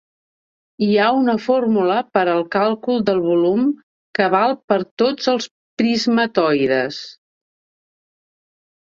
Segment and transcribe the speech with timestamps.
[0.83, 3.67] Hi ha una fórmula per al càlcul del volum
[4.19, 5.49] que val per tots els
[5.81, 6.99] prismatoides.